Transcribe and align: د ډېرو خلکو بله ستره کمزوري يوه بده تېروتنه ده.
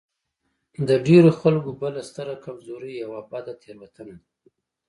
د 0.87 0.89
ډېرو 1.07 1.29
خلکو 1.41 1.69
بله 1.81 2.01
ستره 2.09 2.33
کمزوري 2.45 2.93
يوه 3.03 3.19
بده 3.31 3.53
تېروتنه 3.61 4.15
ده. 4.19 4.25